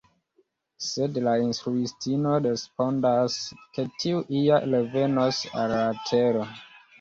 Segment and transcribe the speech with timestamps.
[0.83, 3.35] Sed la instruistino respondas
[3.77, 6.49] ke tiu ja revenos al la tero.